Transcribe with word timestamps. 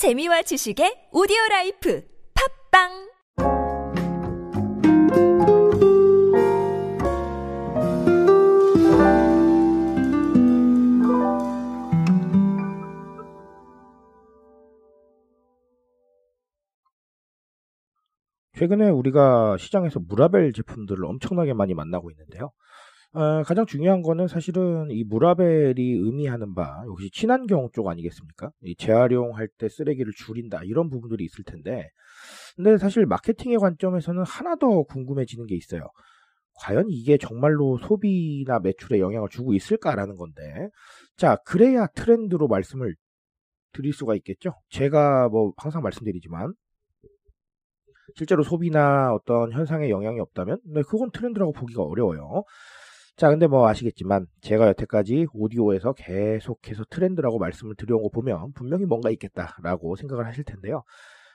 재미와 0.00 0.40
지식의 0.40 1.12
오디오 1.12 1.36
라이프 1.50 2.02
팟빵 2.72 2.88
최근에 18.56 18.88
우리가 18.88 19.58
시장에서 19.58 20.00
무라벨 20.00 20.54
제품들을 20.54 21.04
엄청나게 21.04 21.52
많이 21.52 21.74
만나고 21.74 22.10
있는데요. 22.10 22.52
어, 23.12 23.42
가장 23.42 23.66
중요한 23.66 24.02
거는 24.02 24.28
사실은 24.28 24.88
이 24.90 25.02
무라벨이 25.02 25.74
의미하는 25.76 26.54
바 26.54 26.84
역시 26.86 27.10
친환경 27.10 27.68
쪽 27.72 27.88
아니겠습니까? 27.88 28.52
이 28.62 28.76
재활용할 28.76 29.48
때 29.58 29.68
쓰레기를 29.68 30.12
줄인다 30.16 30.62
이런 30.62 30.88
부분들이 30.90 31.24
있을 31.24 31.42
텐데 31.44 31.88
근데 32.54 32.78
사실 32.78 33.06
마케팅의 33.06 33.58
관점에서는 33.58 34.22
하나 34.24 34.54
더 34.56 34.84
궁금해지는 34.84 35.46
게 35.46 35.56
있어요. 35.56 35.88
과연 36.60 36.86
이게 36.88 37.16
정말로 37.16 37.78
소비나 37.78 38.60
매출에 38.60 39.00
영향을 39.00 39.28
주고 39.28 39.54
있을까라는 39.54 40.16
건데 40.16 40.68
자 41.16 41.36
그래야 41.46 41.86
트렌드로 41.88 42.46
말씀을 42.46 42.94
드릴 43.72 43.92
수가 43.92 44.14
있겠죠. 44.16 44.54
제가 44.68 45.28
뭐 45.30 45.52
항상 45.56 45.82
말씀드리지만 45.82 46.52
실제로 48.14 48.42
소비나 48.44 49.12
어떤 49.14 49.52
현상에 49.52 49.88
영향이 49.90 50.20
없다면 50.20 50.60
네, 50.66 50.82
그건 50.82 51.10
트렌드라고 51.10 51.52
보기가 51.52 51.82
어려워요. 51.82 52.44
자, 53.20 53.28
근데 53.28 53.46
뭐 53.46 53.68
아시겠지만 53.68 54.24
제가 54.40 54.66
여태까지 54.68 55.26
오디오에서 55.34 55.92
계속해서 55.92 56.84
트렌드라고 56.88 57.38
말씀을 57.38 57.74
드려온 57.76 58.02
거 58.02 58.08
보면 58.08 58.54
분명히 58.54 58.86
뭔가 58.86 59.10
있겠다라고 59.10 59.96
생각을 59.96 60.26
하실 60.26 60.42
텐데요. 60.42 60.84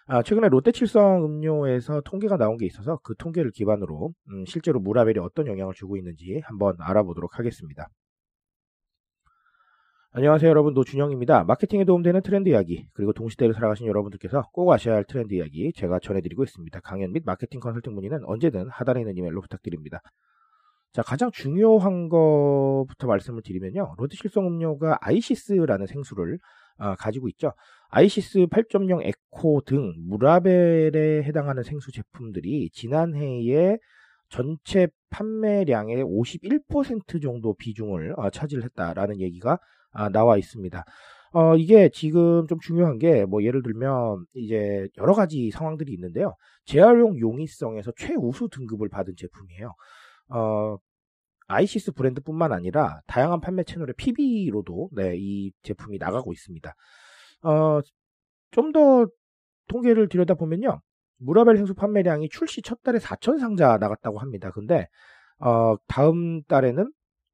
아, 0.07 0.23
최근에 0.23 0.49
롯데칠성 0.49 1.23
음료에서 1.23 2.01
통계가 2.01 2.37
나온 2.37 2.57
게 2.57 2.65
있어서 2.65 2.97
그 3.03 3.13
통계를 3.15 3.51
기반으로 3.51 4.15
음, 4.29 4.45
실제로 4.47 4.79
무라벨이 4.79 5.19
어떤 5.19 5.45
영향을 5.45 5.75
주고 5.75 5.95
있는지 5.95 6.41
한번 6.45 6.75
알아보도록 6.79 7.37
하겠습니다. 7.37 7.87
안녕하세요 10.13 10.49
여러분 10.49 10.73
노준영입니다. 10.73 11.43
마케팅에 11.43 11.85
도움되는 11.85 12.23
트렌드 12.23 12.49
이야기 12.49 12.87
그리고 12.93 13.13
동시대를 13.13 13.53
살아가신 13.53 13.85
여러분들께서 13.85 14.49
꼭 14.53 14.71
아셔야 14.71 14.95
할 14.95 15.03
트렌드 15.03 15.35
이야기 15.35 15.71
제가 15.75 15.99
전해드리고 15.99 16.45
있습니다. 16.45 16.79
강연 16.79 17.11
및 17.11 17.21
마케팅 17.27 17.59
컨설팅 17.59 17.93
문의는 17.93 18.23
언제든 18.25 18.69
하단에 18.71 19.01
있는 19.01 19.17
이메일로 19.17 19.41
부탁드립니다. 19.41 20.01
자 20.95 21.01
가장 21.01 21.29
중요한 21.29 22.07
것부터 22.07 23.05
말씀을 23.07 23.41
드리면요. 23.41 23.95
롯데실성 23.97 24.47
음료가 24.47 24.97
아이시스라는 25.01 25.87
생수를 25.87 26.39
아, 26.77 26.95
가지고 26.95 27.27
있죠. 27.27 27.51
아이시스 27.89 28.45
8.0 28.45 29.03
에코 29.03 29.59
등 29.65 29.91
무라벨에 30.07 31.23
해당하는 31.23 31.63
생수 31.63 31.91
제품들이 31.91 32.69
지난해에 32.69 33.77
전체 34.29 34.87
판매량의 35.09 36.01
51% 36.05 37.21
정도 37.21 37.53
비중을 37.55 38.13
아, 38.17 38.29
차지했다라는 38.29 39.19
얘기가 39.19 39.59
아, 39.91 40.07
나와 40.07 40.37
있습니다. 40.37 40.81
어, 41.33 41.57
이게 41.57 41.89
지금 41.89 42.47
좀 42.47 42.57
중요한 42.61 42.97
게, 42.97 43.25
뭐, 43.25 43.43
예를 43.43 43.61
들면, 43.61 44.25
이제, 44.35 44.87
여러 44.97 45.13
가지 45.13 45.51
상황들이 45.51 45.91
있는데요. 45.91 46.33
재활용 46.63 47.19
용이성에서 47.19 47.91
최우수 47.97 48.47
등급을 48.49 48.87
받은 48.87 49.15
제품이에요. 49.17 49.73
어, 50.29 50.77
아이시스 51.47 51.93
브랜드뿐만 51.93 52.51
아니라, 52.53 53.01
다양한 53.07 53.41
판매 53.41 53.63
채널의 53.63 53.93
PB로도, 53.97 54.89
네, 54.93 55.15
이 55.17 55.51
제품이 55.63 55.97
나가고 55.99 56.33
있습니다. 56.33 56.73
어, 57.43 57.79
좀 58.51 58.71
더 58.71 59.07
통계를 59.67 60.09
들여다보면요. 60.09 60.79
무라벨 61.17 61.57
생수 61.57 61.73
판매량이 61.75 62.29
출시 62.29 62.61
첫 62.61 62.81
달에 62.83 62.99
4천 62.99 63.39
상자 63.39 63.77
나갔다고 63.77 64.19
합니다. 64.19 64.51
근데, 64.51 64.87
어, 65.39 65.75
다음 65.87 66.43
달에는 66.43 66.91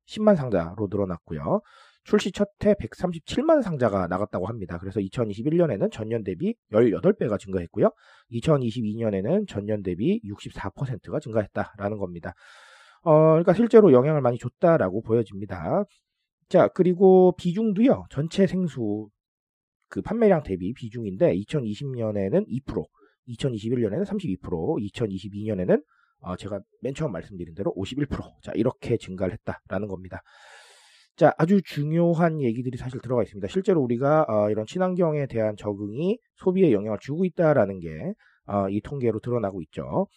10만 0.08 0.36
상자로 0.36 0.88
늘어났고요. 0.90 1.62
출시 2.04 2.32
첫 2.32 2.50
해 2.66 2.74
137만 2.76 3.62
상자가 3.62 4.08
나갔다고 4.08 4.48
합니다. 4.48 4.78
그래서 4.80 5.00
2021년에는 5.00 5.92
전년 5.92 6.24
대비 6.24 6.56
18배가 6.72 7.40
증가했고요. 7.40 7.92
2022년에는 8.32 9.48
전년 9.48 9.84
대비 9.84 10.20
64%가 10.26 11.20
증가했다라는 11.20 11.98
겁니다. 11.98 12.34
어, 13.04 13.32
그러니까 13.32 13.54
실제로 13.54 13.92
영향을 13.94 14.22
많이 14.22 14.38
줬다라고 14.38 15.02
보여집니다. 15.02 15.86
자, 16.50 16.68
그리고 16.70 17.34
비중도요. 17.38 18.06
전체 18.10 18.46
생수 18.46 19.10
그 19.90 20.02
판매량 20.02 20.44
대비 20.44 20.74
비중인데 20.74 21.36
2020년에는 21.36 22.48
2%, 22.48 22.86
2021년에는 23.28 24.06
32%, 24.06 24.40
2022년에는 24.40 25.84
어, 26.22 26.36
제가 26.36 26.60
맨 26.82 26.94
처음 26.94 27.12
말씀드린 27.12 27.56
대로 27.56 27.74
51%. 27.76 28.08
자, 28.44 28.52
이렇게 28.56 28.98
증가를 28.98 29.34
했다라는 29.34 29.88
겁니다. 29.88 30.22
자, 31.16 31.34
아주 31.38 31.62
중요한 31.64 32.42
얘기들이 32.42 32.78
사실 32.78 33.00
들어가 33.02 33.24
있습니다. 33.24 33.48
실제로 33.48 33.82
우리가 33.82 34.26
어, 34.28 34.50
이런 34.50 34.66
친환경에 34.66 35.28
대한 35.28 35.56
적응이 35.58 36.20
소비에 36.36 36.72
영향을 36.72 37.00
주고 37.02 37.26
있다라는 37.26 37.80
게이 37.80 38.14
어, 38.46 38.68
통계로 38.84 39.20
드러나고 39.20 39.62
있죠. 39.64 40.08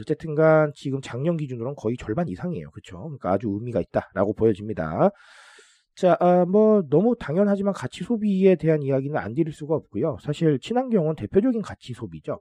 어쨌든간 0.00 0.72
지금 0.74 1.00
작년 1.02 1.36
기준으로는 1.36 1.74
거의 1.76 1.96
절반 1.96 2.28
이상이에요. 2.28 2.70
그렇죠? 2.70 2.98
그러니까 3.02 3.32
아주 3.32 3.48
의미가 3.48 3.80
있다라고 3.80 4.34
보여집니다. 4.34 5.10
자, 5.96 6.16
아, 6.18 6.44
뭐 6.44 6.82
너무 6.90 7.14
당연하지만 7.18 7.72
가치 7.72 8.02
소비에 8.02 8.56
대한 8.56 8.82
이야기는 8.82 9.16
안 9.16 9.34
드릴 9.34 9.52
수가 9.52 9.74
없고요. 9.76 10.18
사실 10.20 10.58
친환경은 10.58 11.14
대표적인 11.14 11.62
가치 11.62 11.92
소비죠. 11.92 12.40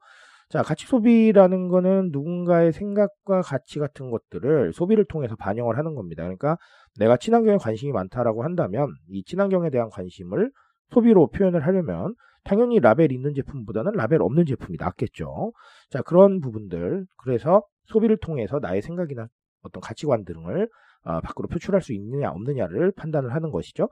자, 0.50 0.62
가치 0.62 0.86
소비라는 0.88 1.68
거는 1.68 2.10
누군가의 2.12 2.74
생각과 2.74 3.42
가치 3.42 3.80
같은 3.80 4.10
것들을 4.10 4.74
소비를 4.74 5.06
통해서 5.06 5.36
반영을 5.36 5.78
하는 5.78 5.96
겁니다. 5.96 6.24
그러니까 6.24 6.58
내가 7.00 7.18
친환경에 7.18 7.58
관심이 7.58 7.92
많다라고 7.92 8.44
한다면 8.44 8.94
이 9.08 9.24
친환경에 9.24 9.70
대한 9.70 9.90
관심을 9.90 10.52
소비로 10.92 11.28
표현을 11.30 11.66
하려면 11.66 12.14
당연히 12.44 12.80
라벨 12.80 13.12
있는 13.12 13.34
제품보다는 13.34 13.94
라벨 13.94 14.22
없는 14.22 14.46
제품이 14.46 14.78
낫겠죠. 14.80 15.54
자, 15.90 16.02
그런 16.02 16.40
부분들. 16.40 17.06
그래서 17.18 17.64
소비를 17.86 18.18
통해서 18.18 18.60
나의 18.60 18.82
생각이나 18.82 19.28
어떤 19.62 19.82
가치관 19.82 20.26
등을 20.26 20.70
어, 21.06 21.20
밖으로 21.22 21.48
표출할 21.48 21.82
수 21.82 21.94
있느냐 21.94 22.30
없느냐를 22.32 22.92
판단을 22.96 23.34
하는 23.34 23.52
것이죠. 23.52 23.90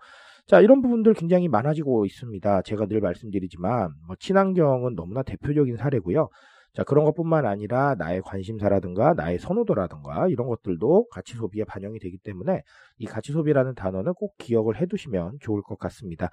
자, 0.47 0.59
이런 0.61 0.81
부분들 0.81 1.13
굉장히 1.13 1.47
많아지고 1.47 2.05
있습니다. 2.05 2.61
제가 2.63 2.87
늘 2.87 3.01
말씀드리지만 3.01 3.93
뭐 4.07 4.15
친환경은 4.19 4.95
너무나 4.95 5.21
대표적인 5.23 5.77
사례고요. 5.77 6.29
자, 6.73 6.85
그런 6.85 7.03
것뿐만 7.03 7.45
아니라 7.45 7.95
나의 7.95 8.21
관심사라든가 8.21 9.13
나의 9.13 9.39
선호도라든가 9.39 10.29
이런 10.29 10.47
것들도 10.47 11.09
가치 11.09 11.35
소비에 11.35 11.65
반영이 11.65 11.99
되기 11.99 12.17
때문에 12.17 12.61
이 12.97 13.05
가치 13.05 13.33
소비라는 13.33 13.75
단어는 13.75 14.13
꼭 14.13 14.37
기억을 14.37 14.77
해 14.79 14.85
두시면 14.85 15.39
좋을 15.41 15.61
것 15.63 15.77
같습니다. 15.77 16.29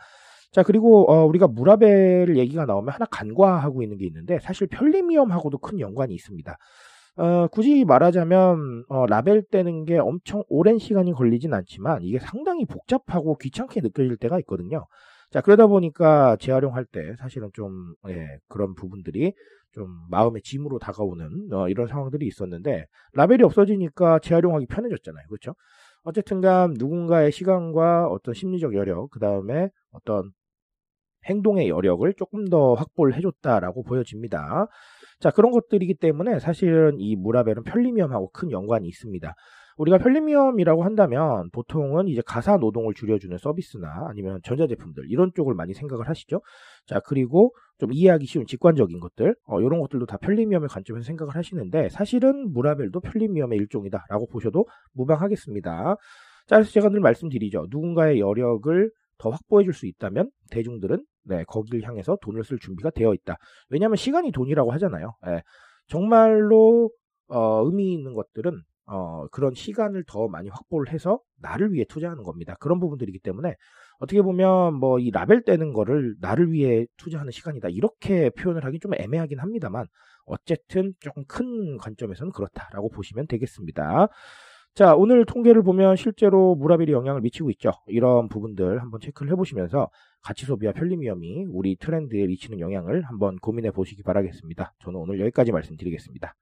자, 0.52 0.62
그리고 0.62 1.10
어, 1.10 1.26
우리가 1.26 1.46
무라벨 1.46 2.36
얘기가 2.36 2.64
나오면 2.64 2.94
하나 2.94 3.04
간과하고 3.06 3.82
있는 3.82 3.98
게 3.98 4.06
있는데 4.06 4.38
사실 4.40 4.66
편리미엄하고도 4.66 5.58
큰 5.58 5.78
연관이 5.80 6.14
있습니다. 6.14 6.56
어, 7.18 7.48
굳이 7.48 7.84
말하자면 7.84 8.84
어, 8.88 9.06
라벨 9.06 9.42
떼는 9.50 9.84
게 9.84 9.98
엄청 9.98 10.44
오랜 10.48 10.78
시간이 10.78 11.12
걸리진 11.12 11.52
않지만 11.52 12.02
이게 12.02 12.18
상당히 12.20 12.64
복잡하고 12.64 13.36
귀찮게 13.36 13.80
느껴질 13.80 14.16
때가 14.18 14.38
있거든요. 14.40 14.86
자 15.30 15.40
그러다 15.42 15.66
보니까 15.66 16.36
재활용할 16.36 16.86
때 16.86 17.14
사실은 17.18 17.50
좀 17.52 17.92
예, 18.08 18.38
그런 18.48 18.74
부분들이 18.74 19.34
좀 19.72 19.88
마음의 20.10 20.42
짐으로 20.42 20.78
다가오는 20.78 21.52
어, 21.52 21.68
이런 21.68 21.88
상황들이 21.88 22.26
있었는데 22.26 22.86
라벨이 23.14 23.42
없어지니까 23.42 24.20
재활용하기 24.20 24.66
편해졌잖아요. 24.66 25.26
그렇죠? 25.28 25.54
어쨌든간 26.04 26.74
누군가의 26.78 27.32
시간과 27.32 28.06
어떤 28.06 28.32
심리적 28.32 28.74
여력, 28.74 29.10
그 29.10 29.18
다음에 29.18 29.68
어떤 29.90 30.30
행동의 31.28 31.68
여력을 31.68 32.12
조금 32.14 32.48
더 32.48 32.74
확보를 32.74 33.14
해줬다라고 33.14 33.82
보여집니다. 33.84 34.66
자, 35.20 35.30
그런 35.30 35.50
것들이기 35.50 35.94
때문에 35.94 36.38
사실은 36.38 36.96
이 36.98 37.16
무라벨은 37.16 37.64
편리미엄하고 37.64 38.30
큰 38.30 38.50
연관이 38.50 38.88
있습니다. 38.88 39.34
우리가 39.78 39.98
편리미엄이라고 39.98 40.82
한다면 40.82 41.50
보통은 41.52 42.08
이제 42.08 42.20
가사 42.26 42.56
노동을 42.56 42.94
줄여주는 42.94 43.36
서비스나 43.38 44.06
아니면 44.08 44.40
전자제품들 44.42 45.04
이런 45.08 45.30
쪽을 45.34 45.54
많이 45.54 45.72
생각을 45.72 46.08
하시죠. 46.08 46.40
자, 46.86 47.00
그리고 47.00 47.54
좀 47.78 47.92
이해하기 47.92 48.26
쉬운 48.26 48.44
직관적인 48.44 48.98
것들, 48.98 49.36
어, 49.46 49.60
이런 49.60 49.80
것들도 49.80 50.06
다 50.06 50.16
편리미엄의 50.16 50.68
관점에서 50.68 51.06
생각을 51.06 51.36
하시는데 51.36 51.90
사실은 51.90 52.52
무라벨도 52.52 53.00
편리미엄의 53.00 53.56
일종이다라고 53.58 54.26
보셔도 54.26 54.66
무방하겠습니다. 54.94 55.96
자, 56.48 56.56
그래서 56.56 56.70
제가 56.72 56.88
늘 56.88 56.98
말씀드리죠. 57.00 57.66
누군가의 57.70 58.18
여력을 58.18 58.90
더 59.18 59.30
확보해 59.30 59.64
줄 59.64 59.74
수 59.74 59.86
있다면 59.86 60.30
대중들은 60.50 61.04
네, 61.28 61.44
거기를 61.44 61.82
향해서 61.86 62.18
돈을 62.22 62.44
쓸 62.44 62.58
준비가 62.58 62.90
되어 62.90 63.14
있다. 63.14 63.36
왜냐하면 63.70 63.96
시간이 63.96 64.32
돈이라고 64.32 64.72
하잖아요. 64.72 65.14
네, 65.26 65.42
정말로 65.88 66.90
어, 67.28 67.62
의미 67.64 67.92
있는 67.92 68.14
것들은 68.14 68.62
어, 68.86 69.26
그런 69.28 69.52
시간을 69.54 70.04
더 70.06 70.28
많이 70.28 70.48
확보를 70.48 70.92
해서 70.92 71.20
나를 71.40 71.72
위해 71.72 71.84
투자하는 71.88 72.22
겁니다. 72.22 72.56
그런 72.60 72.80
부분들이기 72.80 73.18
때문에 73.20 73.54
어떻게 74.00 74.22
보면 74.22 74.74
뭐 74.74 74.98
이 74.98 75.10
라벨 75.10 75.44
떼는 75.44 75.72
거를 75.74 76.14
나를 76.20 76.52
위해 76.52 76.86
투자하는 76.96 77.30
시간이다. 77.32 77.68
이렇게 77.68 78.30
표현을 78.30 78.64
하기 78.64 78.78
좀 78.80 78.92
애매하긴 78.94 79.38
합니다만 79.40 79.86
어쨌든 80.24 80.92
조금 81.00 81.24
큰 81.26 81.76
관점에서는 81.78 82.32
그렇다라고 82.32 82.88
보시면 82.90 83.26
되겠습니다. 83.26 84.08
자, 84.74 84.94
오늘 84.94 85.24
통계를 85.24 85.62
보면 85.62 85.96
실제로 85.96 86.54
무라벨이 86.54 86.92
영향을 86.92 87.20
미치고 87.20 87.50
있죠. 87.50 87.72
이런 87.88 88.28
부분들 88.28 88.80
한번 88.80 89.00
체크를 89.00 89.32
해보시면서 89.32 89.90
가치 90.22 90.46
소비와 90.46 90.72
위험이 91.00 91.46
우리 91.50 91.76
트렌드에 91.76 92.26
미치는 92.26 92.60
영향을 92.60 93.02
한번 93.02 93.36
고민해 93.38 93.72
보시기 93.72 94.02
바라겠습니다. 94.04 94.74
저는 94.84 95.00
오늘 95.00 95.20
여기까지 95.20 95.50
말씀드리겠습니다. 95.50 96.34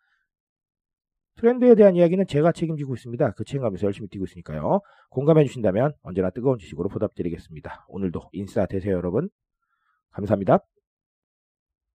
트렌드에 1.37 1.75
대한 1.75 1.97
이야기는 1.97 2.27
제가 2.27 2.53
책임지고 2.53 2.95
있습니다. 2.95 3.33
그 3.33 3.45
책임감에서 3.45 3.87
열심히 3.87 4.09
뛰고 4.09 4.25
있으니까요. 4.25 4.81
공감해 5.11 5.45
주신다면 5.45 5.93
언제나 6.03 6.31
뜨거운 6.31 6.59
지식으로 6.59 6.89
보답드리겠습니다. 6.89 7.87
오늘도 7.89 8.31
인싸 8.33 8.67
되세요, 8.67 8.97
여러분. 8.97 9.29
감사합니다. 10.13 10.61